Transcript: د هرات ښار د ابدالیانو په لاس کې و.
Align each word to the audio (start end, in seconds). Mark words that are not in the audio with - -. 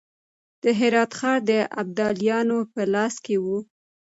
د 0.63 0.65
هرات 0.79 1.11
ښار 1.19 1.39
د 1.49 1.51
ابدالیانو 1.81 2.57
په 2.73 2.81
لاس 2.93 3.15
کې 3.25 3.35
و. 3.43 3.45